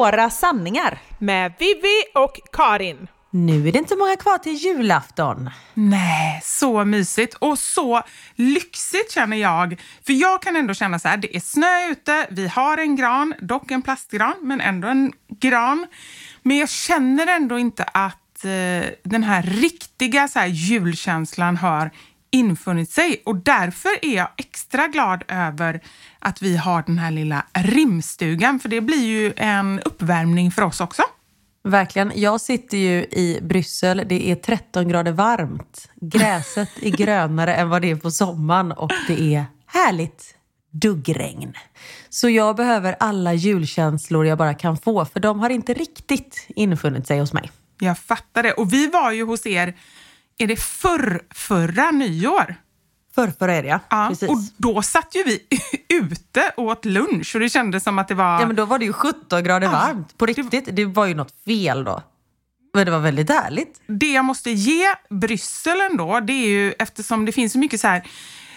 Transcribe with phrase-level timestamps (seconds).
[0.00, 0.98] Våra sanningar.
[1.18, 3.08] Med Vivi och Karin.
[3.32, 5.50] Nu är det inte många kvar till julafton.
[5.74, 8.02] Nej, så mysigt och så
[8.34, 9.80] lyxigt känner jag.
[10.06, 13.34] För jag kan ändå känna så här, det är snö ute, vi har en gran,
[13.40, 15.86] dock en plastgran, men ändå en gran.
[16.42, 21.90] Men jag känner ändå inte att eh, den här riktiga så här, julkänslan har
[22.30, 25.80] infunnit sig och därför är jag extra glad över
[26.18, 30.80] att vi har den här lilla rimstugan för det blir ju en uppvärmning för oss
[30.80, 31.02] också.
[31.62, 32.12] Verkligen.
[32.14, 34.02] Jag sitter ju i Bryssel.
[34.06, 35.90] Det är 13 grader varmt.
[36.00, 40.34] Gräset är grönare än vad det är på sommaren och det är härligt
[40.70, 41.52] duggregn.
[42.08, 47.06] Så jag behöver alla julkänslor jag bara kan få för de har inte riktigt infunnit
[47.06, 47.50] sig hos mig.
[47.80, 48.52] Jag fattar det.
[48.52, 49.76] Och vi var ju hos er,
[50.38, 52.56] är det förr, förra nyår?
[53.14, 53.80] Förrförra är det ja.
[53.90, 54.28] Ja, Precis.
[54.28, 55.42] och då satt ju vi
[55.88, 58.40] ute och åt lunch och det kändes som att det var...
[58.40, 60.18] Ja men då var det ju 17 grader Ja, varmt.
[60.18, 60.68] På riktigt.
[60.72, 62.02] Det var ju något fel då.
[62.74, 63.80] Men det var väldigt härligt.
[63.86, 67.88] Det jag måste ge Bryssel ändå, det är ju eftersom det finns så mycket så
[67.88, 68.06] här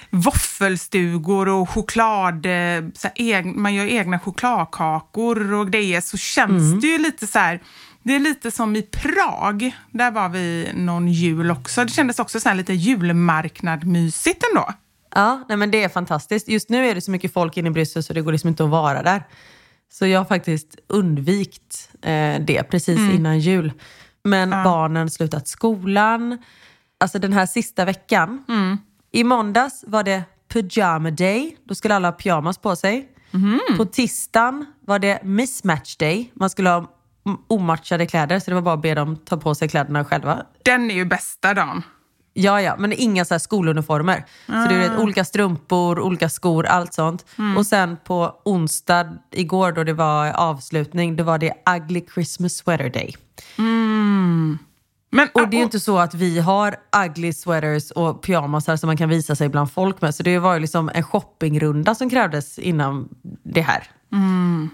[0.10, 6.88] våffelstugor och choklad, eh, så här, man gör egna chokladkakor och grejer, så känns det
[6.88, 7.62] ju lite så här,
[8.04, 11.84] det är lite som i Prag, där var vi någon jul också.
[11.84, 14.74] Det kändes också så här lite julmarknad-mysigt ändå.
[15.16, 16.48] Ja, nej men det är fantastiskt.
[16.48, 18.64] Just nu är det så mycket folk inne i Bryssel så det går liksom inte
[18.64, 19.24] att vara där.
[19.92, 23.72] Så jag har faktiskt undvikt eh, det precis innan jul.
[24.24, 26.38] Men barnen slutat skolan.
[27.00, 28.44] Alltså den här sista veckan.
[29.12, 30.24] I måndags var det
[30.54, 31.58] pyjama day.
[31.64, 33.10] Då skulle alla ha pyjamas på sig.
[33.78, 36.32] På tisdagen var det mismatch day.
[36.34, 36.88] Man skulle ha mm,
[37.48, 40.46] omatchade kläder så det var bara att be dem ta på sig kläderna själva.
[40.64, 41.84] Den är ju bästa dagen.
[42.34, 44.26] Ja, ja, men inga så skoluniformer.
[44.46, 47.26] Så det är vet, olika strumpor, olika skor, allt sånt.
[47.58, 52.90] Och sen på onsdag igår då det var avslutning, då var det ugly Christmas sweater
[52.90, 53.16] day.
[55.10, 58.88] Men, Och det är ju inte så att vi har ugly sweaters och pyjamasar som
[58.88, 60.16] man kan visa sig bland folk med.
[60.16, 63.10] Så det var ju liksom en shoppingrunda som krävdes innan
[63.44, 63.84] det här.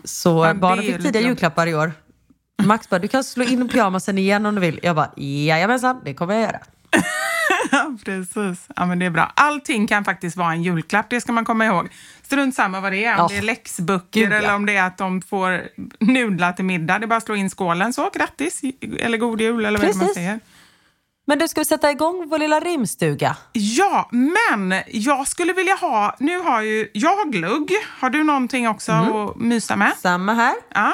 [0.04, 1.94] Så det är barnen fick tidiga julklappar i år.
[2.64, 4.80] Max bara, du kan slå in pyjamasen igen om du vill.
[4.84, 6.60] Jag bara, jajamensan, det kommer jag göra.
[8.06, 8.68] Precis.
[8.76, 9.32] Ja, men det är bra.
[9.36, 11.88] Allting kan faktiskt vara en julklapp, det ska man komma ihåg.
[12.24, 13.28] Strunt samma vad det är, om Ja.
[13.28, 14.36] det är läxböcker Gud, ja.
[14.36, 15.62] eller om det är att de får
[16.00, 17.00] nudlar till middag.
[17.00, 18.62] Det är bara att slå in skålen, så grattis,
[19.00, 20.16] eller god jul eller vad är det man Precis.
[20.16, 20.40] säger.
[21.28, 23.38] Men du, ska vi sätta igång vår lilla rimstuga?
[23.54, 28.68] Ja, men jag skulle vilja ha, nu har ju jag har glugg, har du någonting
[28.70, 29.12] också Mm.
[29.16, 29.94] att mysa med?
[30.02, 30.56] Samma här.
[30.74, 30.94] Ja.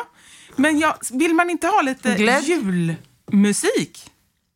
[0.55, 2.43] Men jag, vill man inte ha lite Glögg?
[2.43, 4.11] julmusik?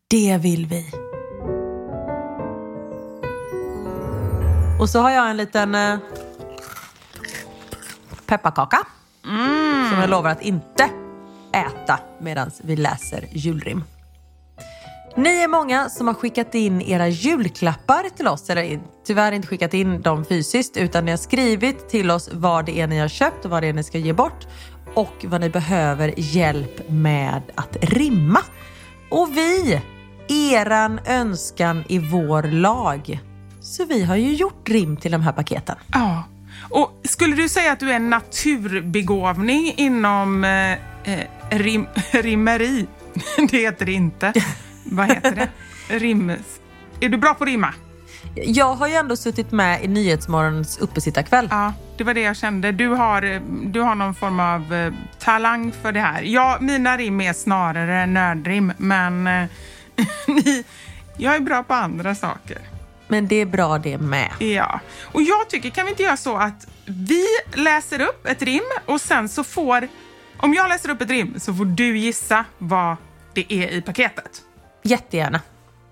[0.07, 0.91] Det vill vi.
[4.79, 5.97] Och så har jag en liten eh,
[8.25, 8.79] pepparkaka.
[9.89, 10.89] Som jag lovar att inte
[11.53, 13.83] äta medan vi läser julrim.
[15.15, 18.49] Ni är många som har skickat in era julklappar till oss.
[18.49, 22.79] Eller tyvärr inte skickat in dem fysiskt utan ni har skrivit till oss vad det
[22.79, 24.47] är ni har köpt och vad det är ni ska ge bort.
[24.93, 28.39] Och vad ni behöver hjälp med att rimma.
[29.09, 29.81] Och vi,
[30.27, 33.19] eran önskan i vår lag.
[33.61, 35.75] Så vi har ju gjort rim till de här paketen.
[35.91, 36.23] Ja.
[36.69, 40.71] Och skulle du säga att du är en naturbegåvning inom eh,
[41.03, 42.87] eh, rim, rimmeri?
[43.51, 44.33] Det heter det inte.
[44.83, 45.49] Vad heter det?
[45.99, 46.29] Rim...
[46.99, 47.73] Är du bra på att rimma?
[48.35, 51.47] Jag har ju ändå suttit med i Nyhetsmorgons uppesittarkväll.
[51.51, 52.71] Ja, det var det jag kände.
[52.71, 56.21] Du har, du har någon form av eh, talang för det här.
[56.21, 59.45] Ja, mina rim är snarare nördrim, men eh,
[61.17, 62.57] jag är bra på andra saker.
[63.07, 64.29] Men det är bra det med.
[64.39, 68.63] Ja, och jag tycker, kan vi inte göra så att vi läser upp ett rim
[68.85, 69.87] och sen så får,
[70.37, 72.97] om jag läser upp ett rim så får du gissa vad
[73.33, 74.41] det är i paketet.
[74.83, 75.41] Jättegärna.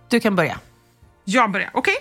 [0.09, 0.59] Du kan börja.
[1.23, 1.95] Jag börjar, okej?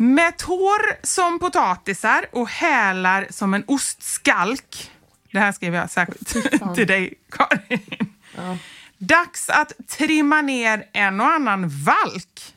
[0.00, 4.90] Med tår som potatisar och hälar som en ostskalk.
[5.32, 6.28] Det här skriver jag särskilt
[6.74, 8.14] till dig, Karin.
[8.98, 12.54] Dags att trimma ner en och annan valk.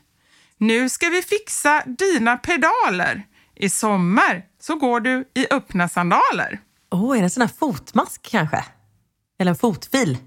[0.58, 3.22] Nu ska vi fixa dina pedaler.
[3.54, 6.60] I sommar så går du i öppna sandaler.
[6.90, 8.64] Åh, oh, är det en sån här fotmask kanske?
[9.38, 10.18] Eller en fotfil?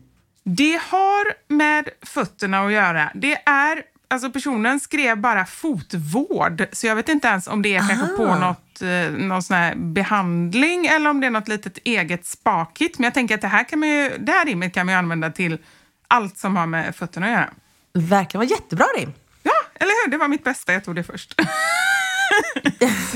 [0.43, 3.12] Det har med fötterna att göra.
[3.15, 7.87] Det är, alltså personen skrev bara fotvård, så jag vet inte ens om det är
[7.87, 12.25] kanske på något, eh, någon sån här behandling eller om det är något litet eget
[12.25, 12.99] spakigt.
[12.99, 14.99] Men jag tänker att det här, kan man ju, det här rimmet kan man ju
[14.99, 15.57] använda till
[16.07, 17.49] allt som har med fötterna att göra.
[17.93, 19.13] Verkar vara jättebra rim.
[19.43, 20.11] Ja, eller hur?
[20.11, 20.73] Det var mitt bästa.
[20.73, 21.35] Jag tog det först.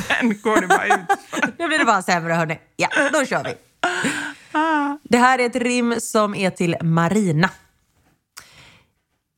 [0.07, 0.93] Sen går det bara ut.
[1.57, 2.59] Nu blir det bara sämre hörni.
[2.75, 3.53] Ja, då kör vi.
[5.03, 7.49] Det här är ett rim som är till Marina.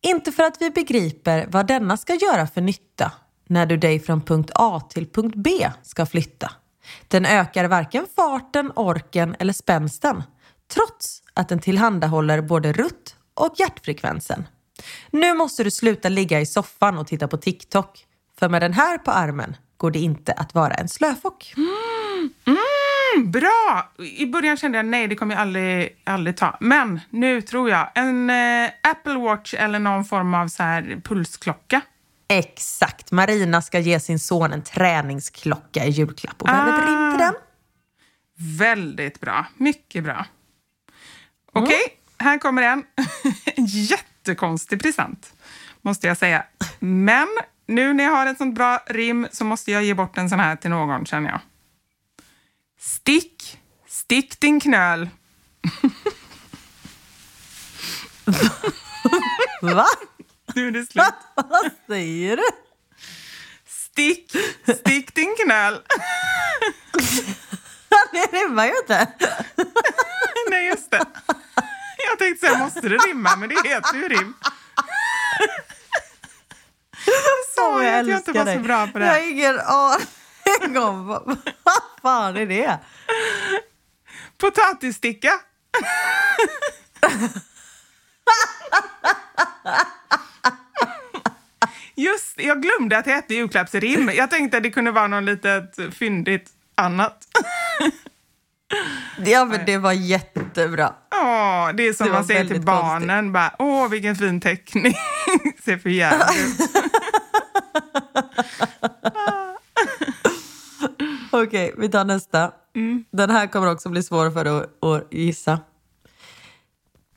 [0.03, 3.11] Inte för att vi begriper vad denna ska göra för nytta
[3.47, 6.51] när du dig från punkt A till punkt B ska flytta.
[7.07, 10.23] Den ökar varken farten, orken eller spänsten
[10.73, 14.47] trots att den tillhandahåller både rutt och hjärtfrekvensen.
[15.11, 18.05] Nu måste du sluta ligga i soffan och titta på TikTok.
[18.39, 21.53] För med den här på armen går det inte att vara en slöfock.
[21.57, 22.62] Mm, mm
[23.17, 23.91] bra!
[23.97, 26.57] I början kände jag nej, det kommer jag aldrig, aldrig ta.
[26.59, 31.81] Men nu tror jag en eh, Apple Watch eller någon form av så här pulsklocka.
[32.27, 33.11] Exakt.
[33.11, 37.33] Marina ska ge sin son en träningsklocka i julklapp och behöver ett rim till den.
[38.57, 39.45] Väldigt bra.
[39.57, 40.25] Mycket bra.
[41.53, 41.81] Okej,
[42.17, 42.83] här kommer en.
[43.55, 45.33] en jättekonstig present,
[45.81, 46.43] måste jag säga.
[46.79, 47.27] Men
[47.67, 50.39] nu när jag har ett sånt bra rim så måste jag ge bort en sån
[50.39, 51.39] här till någon, känner jag.
[52.85, 55.09] Stick, stick din knöl.
[59.61, 59.85] Va?
[60.55, 61.05] Nu är det slut.
[61.35, 62.43] Vad säger du?
[63.67, 64.35] Stick,
[64.79, 65.81] stick din knöl.
[68.11, 69.07] Det rimmar ju inte.
[70.49, 71.05] Nej, just det.
[72.09, 73.35] Jag tänkte säga, måste det rimma?
[73.35, 74.33] Men det heter ju rim.
[77.05, 80.07] Jag sa ju att jag inte var så bra på det Jag har ingen aning
[80.61, 81.25] om vad,
[81.63, 82.79] vad fan är det?
[84.37, 85.31] Potatissticka.
[91.95, 94.11] Just jag glömde att det hette julklappsrim.
[94.15, 97.27] Jag tänkte att det kunde vara något litet fyndigt annat.
[99.25, 100.93] Ja, men det var jättebra.
[101.15, 103.31] Åh, det är som Det man säger till barnen.
[103.31, 104.93] Bara, Åh, vilken fin teckning.
[105.63, 106.69] Ser för jävligt ut.
[111.35, 112.51] Okej, vi tar nästa.
[113.11, 115.59] Den här kommer också bli svår för dig att, att gissa.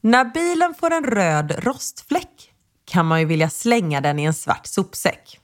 [0.01, 2.53] När bilen får en röd rostfläck
[2.85, 5.41] kan man ju vilja slänga den i en svart sopsäck.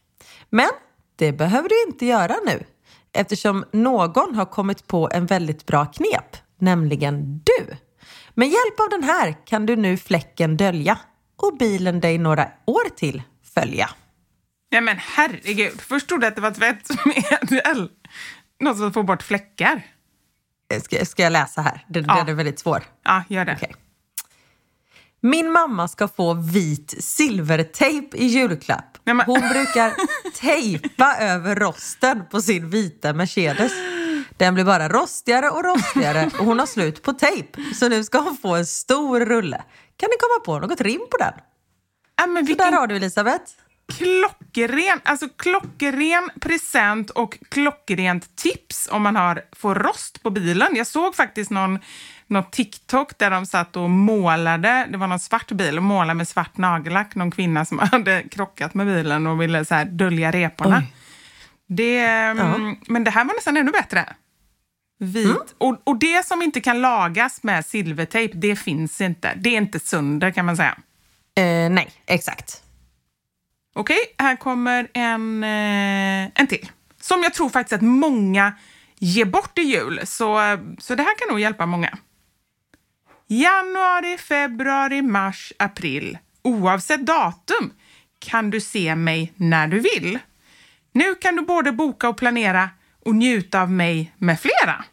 [0.51, 0.69] Men
[1.17, 2.65] det behöver du inte göra nu
[3.13, 7.77] eftersom någon har kommit på en väldigt bra knep, nämligen du.
[8.35, 10.99] Med hjälp av den här kan du nu fläcken dölja
[11.37, 13.23] och bilen dig några år till
[13.55, 13.91] följa.
[14.71, 15.81] Nej men herregud.
[15.81, 17.89] Först trodde jag att det var tvättmedel.
[18.63, 19.83] Något som får bort fläckar.
[20.83, 21.85] Ska, ska jag läsa här?
[21.89, 22.15] Den, Ja.
[22.17, 22.83] den är väldigt svår.
[23.05, 23.53] Ja, gör det.
[23.57, 23.75] Okej.
[25.21, 28.99] Min mamma ska få vit silvertejp i julklapp.
[29.05, 29.95] Nej, men- Hon brukar
[30.41, 33.73] tejpa över rosten på sin vita Mercedes.
[34.37, 37.63] Den blir bara rostigare och rostigare och hon har slut på tejp.
[37.75, 39.63] Så nu ska hon få en stor rulle.
[39.97, 41.33] Kan ni komma på något rim på den?
[42.17, 43.45] Ja, men Så vilken där har du Elisabeth.
[43.89, 50.77] Klockren, alltså klockren present och klockrent tips om man har, får rost på bilen.
[50.77, 51.79] Jag såg faktiskt någon,
[52.27, 56.29] någon TikTok där de satt och målade, det var någon svart bil, och målade med
[56.29, 60.79] svart nagellack, någon kvinna som hade krockat med bilen och ville så dölja reporna.
[60.79, 60.93] Oj.
[61.69, 64.15] Det, mm, Men det här var nästan ännu bättre.
[64.99, 65.27] Vit.
[65.27, 65.37] Mm.
[65.59, 69.35] Och, och det som inte kan lagas med silvertejp, det finns inte.
[69.37, 70.79] Det är inte sönder kan man säga.
[71.37, 72.62] Eh, nej, exakt.
[73.75, 76.71] Okej, här kommer en, eh, en till.
[77.01, 78.53] Som jag tror faktiskt att många
[78.99, 81.99] ger bort i jul, så, eh, så det här kan nog hjälpa många.
[83.27, 86.19] Januari, februari, mars, april.
[86.43, 87.73] Oavsett datum
[88.19, 90.19] kan du se mig när du vill.
[90.93, 92.71] Nu kan du både boka och planera
[93.05, 94.85] och njuta av mig med flera.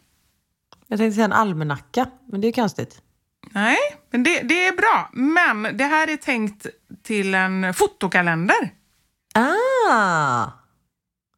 [0.87, 3.01] Jag tänkte säga en almanacka, men det är konstigt.
[3.51, 3.77] Nej,
[4.11, 5.09] men det, det är bra.
[5.13, 6.65] Men det här är tänkt
[7.03, 8.69] till en fotokalender.
[9.33, 10.51] Ah!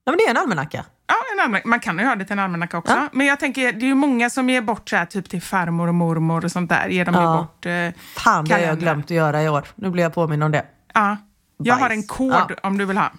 [0.03, 0.85] Ja, men det är en almanacka.
[1.07, 1.67] Ja, en almanacka.
[1.67, 2.93] Man kan ju ha det till en almanacka också.
[2.93, 3.09] Ja.
[3.13, 5.87] Men jag tänker, det är ju många som ger bort så här, typ till farmor
[5.87, 6.87] och mormor och sånt där.
[6.87, 7.37] Ger de Ja.
[7.37, 9.67] bort eh, Fan, det har jag glömt att göra i år.
[9.75, 10.65] Nu blir jag påminn om det.
[10.93, 11.17] Ja.
[11.57, 11.91] Jag har Bajs.
[12.03, 12.47] en kod Ja.
[12.63, 13.11] om du vill ha.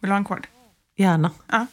[0.00, 0.46] Vill du ha en kod?
[0.96, 1.30] Gärna.
[1.46, 1.66] Ja.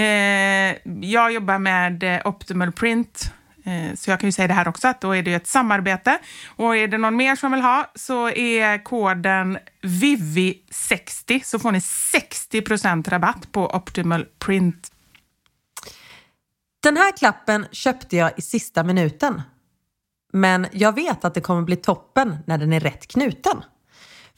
[0.00, 3.32] Eh, jag jobbar med eh, Optimal Print.
[3.64, 5.46] Eh, så jag kan ju säga det här också, att då är det ju ett
[5.46, 6.18] samarbete.
[6.56, 11.78] Och är det någon mer som vill ha så är koden VIVI60 så får ni
[11.78, 14.92] 60% rabatt på Optimal Print.
[16.82, 19.42] Den här klappen köpte jag i sista minuten.
[20.32, 23.62] Men jag vet att det kommer bli toppen när den är rätt knuten.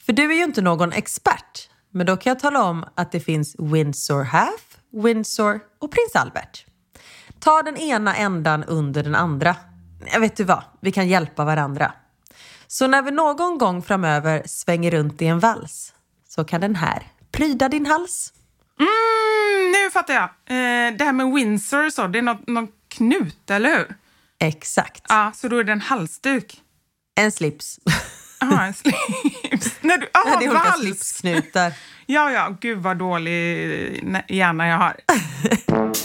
[0.05, 1.69] För du är ju inte någon expert.
[1.91, 6.65] Men då kan jag tala om att det finns Windsor Half, Windsor och Prins Albert.
[7.39, 9.55] Ta den ena ändan under den andra.
[10.13, 11.93] Jag vet du vad, vi kan hjälpa varandra.
[12.67, 15.93] Så när vi någon gång framöver svänger runt i en vals
[16.27, 18.33] så kan den här pryda din hals.
[18.79, 20.23] Mm, nu fattar jag.
[20.23, 23.95] Eh, det här med Windsor och så, det är något, någon knut, eller hur?
[24.39, 25.03] Exakt.
[25.09, 26.61] Ja, så då är det en halsduk.
[27.15, 27.79] En slips.
[28.39, 29.75] Jaha, en slips.
[29.81, 30.79] När du, ah, det är olika vals!
[30.79, 31.73] slipsknutar.
[32.05, 33.63] Ja, ja, gud vad dålig
[34.13, 34.95] eh, hjärna jag har.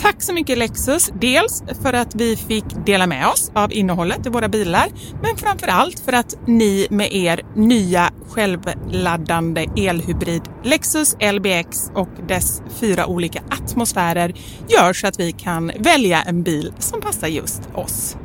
[0.00, 4.28] Tack så mycket Lexus, dels för att vi fick dela med oss av innehållet i
[4.28, 4.88] våra bilar,
[5.22, 12.62] men framför allt för att ni med er nya självladdande elhybrid Lexus LBX och dess
[12.80, 14.34] fyra olika atmosfärer
[14.68, 18.16] gör så att vi kan välja en bil som passar just oss.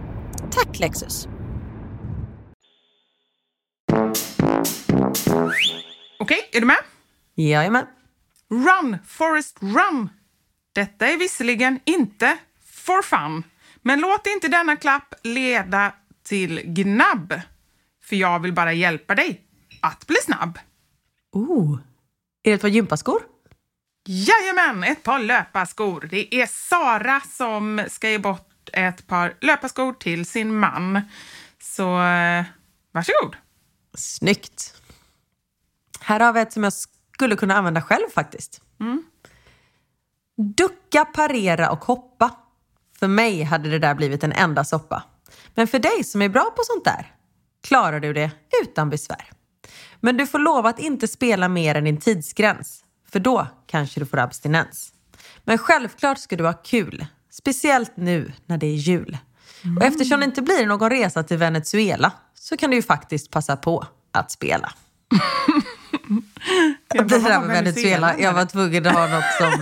[0.51, 1.27] Tack Lexus!
[6.19, 6.77] Okej, är du med?
[7.35, 7.85] Jajamän.
[8.49, 10.09] Run, Forest Run!
[10.75, 13.43] Detta är visserligen inte for fun,
[13.81, 17.41] men låt inte denna klapp leda till gnabb.
[18.03, 19.41] För jag vill bara hjälpa dig
[19.81, 20.59] att bli snabb.
[21.31, 21.77] Oh.
[22.43, 23.21] Är det ett par gympaskor?
[24.05, 26.07] Jajamän, ett par löparskor.
[26.11, 31.01] Det är Sara som ska ge bort ett par löparskor till sin man.
[31.61, 32.45] Så eh,
[32.91, 33.35] varsågod.
[33.93, 34.81] Snyggt.
[35.99, 36.73] Här har vi ett som jag
[37.13, 38.61] skulle kunna använda själv faktiskt.
[40.37, 42.31] Ducka, parera och hoppa.
[42.99, 45.03] För mig hade det där blivit en enda soppa.
[45.55, 47.11] Men för dig som är bra på sånt där
[47.63, 48.31] klarar du det
[48.63, 49.31] utan besvär.
[49.99, 52.83] Men du får lova att inte spela mer än din tidsgräns.
[53.11, 54.93] För då kanske du får abstinens.
[55.43, 57.05] Men självklart ska du ha kul.
[57.29, 59.17] Speciellt nu när det är jul.
[59.79, 63.57] Och eftersom det inte blir någon resa till Venezuela så kan du ju faktiskt passa
[63.57, 64.73] på att spela.
[66.93, 69.61] Jag Det där med Venezuela, jag var tvungen att ha något som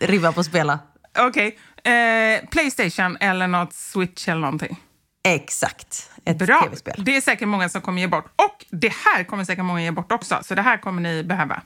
[0.00, 0.78] rimmar på spela.
[1.18, 4.80] Okej, eh, Playstation eller något Switch eller någonting.
[5.24, 6.10] Exakt.
[6.24, 6.62] Ett Bra.
[6.62, 6.94] tv-spel.
[7.04, 8.24] Det är säkert många som kommer ge bort.
[8.36, 11.62] Och det här kommer säkert många ge bort också, så det här kommer ni behöva.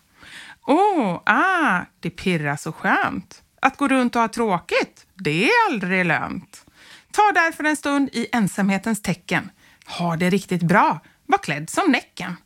[0.67, 3.43] Åh, oh, ah, det pirrar så skönt.
[3.63, 6.67] Att gå runt och ha tråkigt, det är aldrig lönt.
[7.13, 9.51] Ta därför en stund i ensamhetens tecken.
[9.87, 11.01] Ha det riktigt bra.
[11.27, 12.37] Var klädd som Näcken.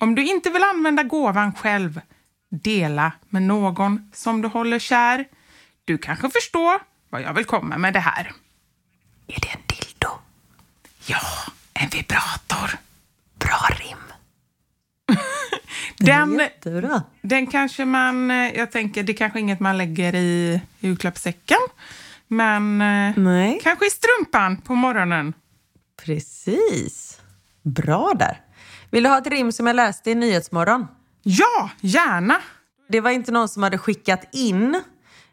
[0.00, 2.00] Om du inte vill använda gåvan själv,
[2.62, 5.24] dela med någon som du håller kär.
[5.84, 6.74] Du kanske förstår
[7.10, 8.32] vad jag vill komma med det här.
[9.26, 10.08] Är det en dildo?
[11.06, 11.20] Ja,
[11.74, 12.78] en vibrator.
[13.38, 13.98] Bra rim.
[15.98, 17.02] Den, Jättebra.
[17.22, 18.30] den kanske man...
[18.30, 21.58] eh, Jag tänker, det är kanske inget man lägger i julklappssäcken.
[22.28, 23.60] Men eh, Nej.
[23.62, 25.32] kanske i strumpan på morgonen.
[26.04, 27.20] Precis.
[27.62, 28.40] Bra där.
[28.90, 30.86] Vill du ha ett rim som jag läste i Nyhetsmorgon?
[31.24, 32.36] Ja, gärna.
[32.88, 34.82] Det var inte någon som hade skickat in,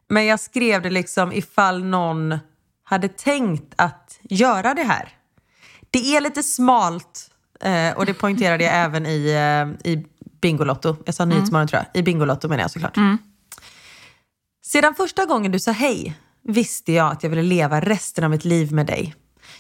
[0.10, 2.39] men jag skrev det liksom ifall någon
[2.84, 5.10] hade tänkt att göra det här.
[5.89, 10.06] Det är lite smalt eh, och det poängterade jag även i, eh, i
[10.41, 10.95] Bingolotto.
[11.06, 12.01] Jag sa Nyhetsmorgon tror jag.
[12.01, 12.97] I Bingolotto menar jag såklart.
[14.65, 18.45] Sedan första gången du sa hej visste jag att jag ville leva resten av mitt
[18.45, 19.15] liv med dig.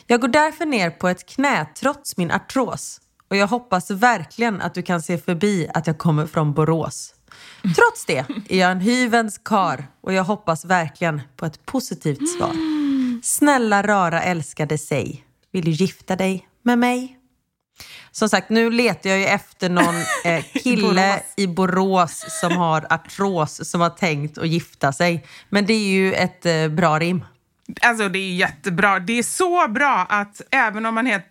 [0.07, 4.73] Jag går därför ner på ett knä trots min artros och jag hoppas verkligen att
[4.73, 7.13] du kan se förbi att jag kommer från Borås.
[7.75, 12.51] Trots det är jag en hyvens kar och jag hoppas verkligen på ett positivt svar.
[13.23, 17.17] Snälla rara älskade säg, vill du gifta dig med mig?
[18.11, 21.33] Som sagt, nu letar jag ju efter någon eh, kille Borås.
[21.37, 25.25] i Borås som har artros som har tänkt att gifta sig.
[25.49, 27.25] Men det är ju ett eh, bra rim.
[27.81, 28.99] Alltså, det är jättebra.
[28.99, 31.30] Det är så bra att även om man heter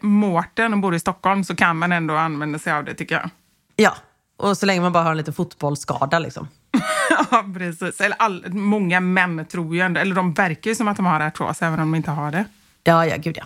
[0.00, 3.30] Mårten och bor i Stockholm så kan man ändå använda sig av det, tycker jag.
[3.76, 3.96] Ja,
[4.36, 6.48] och så länge man bara har en liten fotbollsskada liksom.
[7.30, 8.00] ja, precis.
[8.00, 11.20] Eller all, många män tror ju ändå, eller de verkar ju som att de har
[11.20, 12.44] artros, även om de inte har det.
[12.84, 13.44] Ja, ja, gud ja.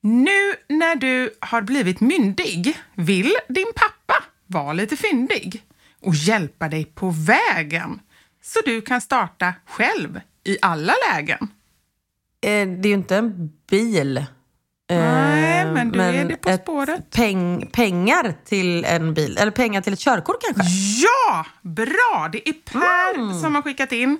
[0.00, 5.62] Nu när du har blivit myndig vill din pappa vara lite fyndig
[6.02, 8.00] och hjälpa dig på vägen
[8.42, 11.48] så du kan starta själv i alla lägen.
[12.40, 14.24] Eh, det är ju inte en bil
[14.90, 17.10] Nej, Eh, men du är det på spåret.
[17.10, 20.62] Peng, pengar till en bil, eller pengar till ett körkort kanske?
[21.02, 22.28] Ja, bra!
[22.32, 23.40] Det är Per Mm.
[23.40, 24.18] som har skickat in.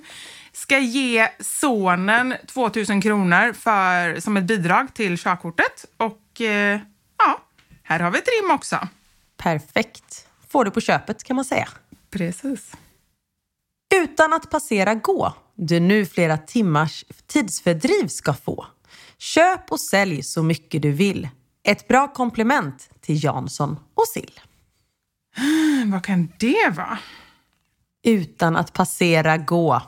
[0.53, 5.85] Ska ge sonen 2000 kronor för, som ett bidrag till körkortet.
[5.97, 6.79] Och eh,
[7.17, 7.41] ja,
[7.83, 8.87] här har vi ett rim också.
[9.37, 10.27] Perfekt.
[10.49, 11.67] Får du på köpet kan man säga.
[12.11, 12.71] Precis.
[13.95, 18.65] Utan att passera gå, du nu flera timmars tidsfördriv ska få.
[19.21, 21.29] Köp och sälj så mycket du vill.
[21.63, 24.39] Ett bra komplement till Jansson och Sill.
[25.85, 26.97] Vad kan det vara?
[28.03, 29.81] Utan att passera gå.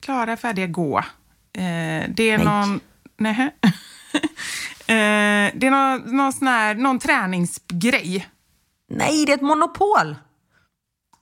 [0.00, 0.98] Klara, färdiga, gå.
[0.98, 1.02] Eh,
[2.08, 2.44] det är Nej.
[2.44, 2.80] någon...
[3.16, 3.40] Nej.
[4.86, 8.28] eh, det är någon, någon, sån här, någon träningsgrej.
[8.88, 10.16] Nej, det är ett monopol.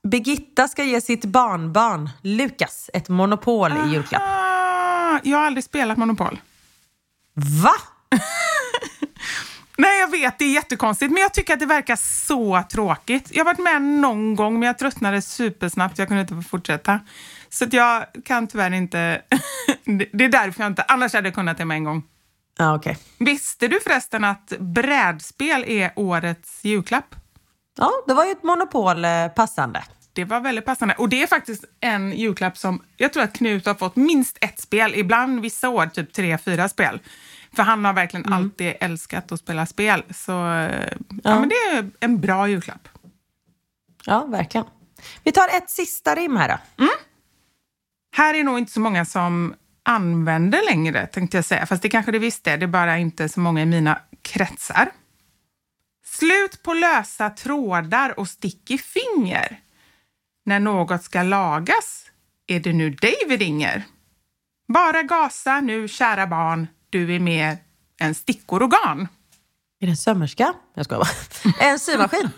[0.03, 4.23] Birgitta ska ge sitt barnbarn Lukas ett monopol i julklapp.
[5.23, 6.41] Jag har aldrig spelat Monopol.
[7.35, 7.73] Va?
[9.79, 13.29] Nej, jag vet, det är jättekonstigt, men jag tycker att det verkar så tråkigt.
[13.31, 15.99] Jag har varit med någon gång, men jag tröttnade supersnabbt.
[15.99, 17.01] Jag kunde inte fortsätta.
[17.49, 19.23] Så att jag kan tyvärr inte...
[20.13, 20.83] Det- är därför jag inte...
[20.83, 22.03] Annars hade jag kunnat det med en gång.
[22.59, 22.99] Ja, okej.
[23.19, 27.15] Visste du förresten att brädspel är årets julklapp?
[27.79, 29.83] Ja, det var ju ett monopol eh, passande.
[30.21, 30.95] Det var väldigt passande.
[30.95, 34.61] Och det är faktiskt en julklapp som jag tror att Knut har fått minst ett
[34.61, 37.01] spel, ibland vissa år typ tre, fyra spel.
[37.57, 40.03] För han har verkligen alltid älskat att spela spel.
[40.11, 41.41] Så eh, ja.
[41.41, 42.89] men det är en bra julklapp.
[44.05, 44.67] Ja, verkligen.
[45.25, 46.85] Vi tar ett sista rim här då.
[48.17, 51.67] Här är nog inte så många som använder längre, tänkte jag säga.
[51.67, 54.91] Fast det kanske det visst är, det är bara inte så många i mina kretsar.
[56.05, 59.61] Slut på lösa trådar och stick i finger.
[60.51, 62.05] När något ska lagas
[62.47, 63.83] är det nu dig vi ringer.
[64.69, 67.59] Bara gasa nu, kära barn, du är mer
[68.01, 69.09] än stickorgan.
[69.81, 70.55] Är det en sömmerska?
[70.75, 71.53] Jag skojar bara.
[71.71, 72.31] En symaskin.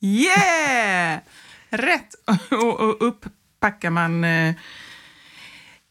[0.00, 1.20] Yeah!
[1.70, 2.14] Rätt!
[2.50, 3.26] Och, och upp
[3.60, 4.54] packar man eh,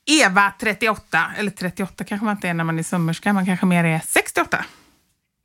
[0.06, 3.84] Eva 38, eller 38 kanske man inte är när man är sömmerska, man kanske mer
[3.84, 4.66] är 68.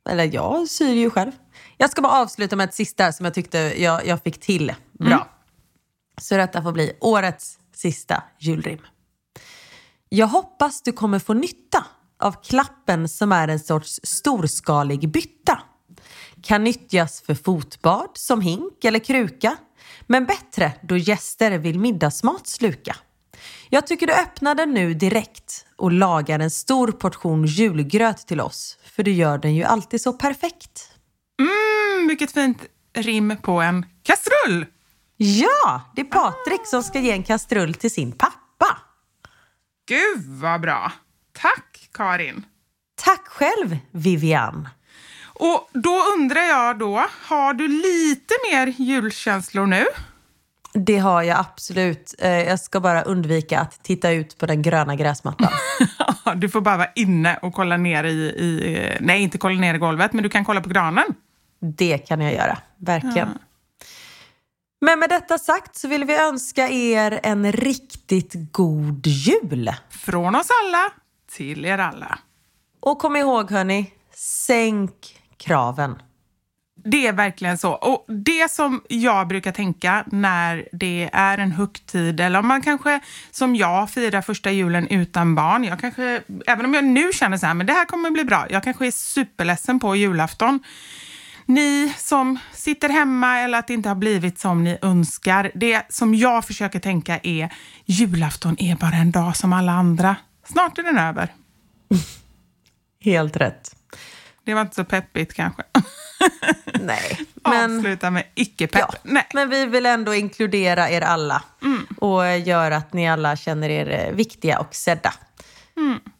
[0.09, 1.31] Eller jag syr ju själv.
[1.77, 5.27] Jag ska bara avsluta med ett sista som jag tyckte jag, jag fick till bra.
[6.21, 8.79] Så detta får bli årets sista julrim.
[10.09, 11.85] Jag hoppas du kommer få nytta
[12.19, 15.59] av klappen som är en sorts storskalig bytta.
[16.43, 19.57] Kan nyttjas för fotbad som hink eller kruka.
[20.07, 22.95] Men bättre då gäster vill middagsmat sluka.
[23.69, 28.77] Jag tycker du öppnar den nu direkt och lagar en stor portion julgröt till oss.
[28.83, 30.91] För du gör den ju alltid så perfekt.
[31.39, 32.57] Mm, vilket fint
[32.93, 34.65] rim på en kastrull!
[35.21, 38.77] Ja, det är Patrik som ska ge en kastrull till sin pappa.
[39.87, 40.91] Gud vad bra!
[41.41, 42.45] Tack Karin!
[43.05, 44.69] Tack själv Vivian.
[45.25, 49.85] Och då undrar jag då, har du lite mer julkänslor nu?
[50.73, 52.15] Det har jag absolut.
[52.19, 55.51] Eh, Jag ska bara undvika att titta ut på den gröna gräsmattan.
[56.35, 58.97] du får bara vara inne och kolla ner i, i...
[58.99, 61.05] Nej, inte kolla ner i golvet, men du kan kolla på granen.
[61.59, 63.29] Det kan jag göra, verkligen.
[64.81, 69.73] Men med detta sagt så vill vi önska er en riktigt god jul.
[69.89, 70.91] Från oss alla
[71.31, 72.19] till er alla.
[72.79, 76.01] Och kom ihåg hörni, sänk kraven.
[76.83, 77.71] Det är verkligen så.
[77.71, 82.99] Och det som jag brukar tänka när det är en högtid, eller om man kanske
[83.31, 85.63] som jag firar första julen utan barn.
[85.63, 88.47] Jag kanske, även om jag nu känner så här, men det här kommer bli bra.
[88.49, 90.59] Jag kanske är superledsen på julafton.
[91.49, 95.51] Ni som sitter hemma eller att det inte har blivit som ni önskar.
[95.55, 97.53] Det som jag försöker tänka är
[97.85, 100.15] julafton är bara en dag som alla andra.
[100.43, 101.33] Snart är den över.
[103.01, 103.75] Helt rätt.
[104.43, 105.63] Det var inte så peppigt kanske.
[106.79, 108.81] Nej, men, Avsluta med icke-pepp.
[108.81, 109.27] ja, Nej.
[109.33, 111.43] men vi vill ändå inkludera er alla
[111.97, 115.13] och göra att ni alla känner er eh, viktiga och sedda.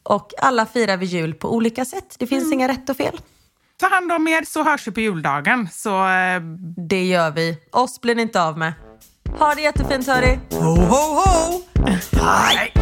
[0.04, 2.16] Och alla firar vi jul på olika sätt.
[2.20, 3.20] Det finns inga rätt och fel.
[3.80, 5.68] Ta hand om er så hörs vi på juldagen.
[5.72, 6.42] Så eh,
[6.90, 7.58] Det gör vi.
[7.72, 8.74] Oss blir ni inte av med.
[9.40, 10.40] Ha det jättefint hörni.
[10.52, 11.62] ho, ho, ho!
[12.22, 12.74] Hej!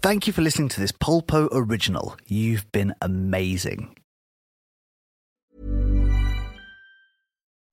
[0.00, 2.14] Thank you for listening to this Polpo original.
[2.26, 3.88] You've been amazing.